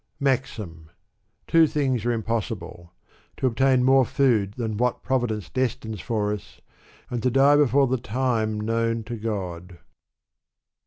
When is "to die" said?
7.21-7.55